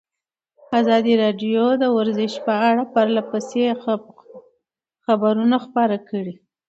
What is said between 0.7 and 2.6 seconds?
ازادي راډیو د ورزش په